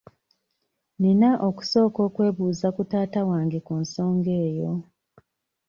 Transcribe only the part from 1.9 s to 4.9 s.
okwebuuza ku taata wange ku nsonga eyo.